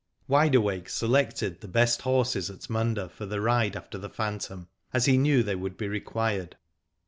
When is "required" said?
5.87-6.57